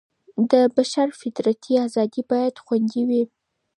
[0.51, 3.23] د بشر فطرتي ازادي بايد خوندي وي.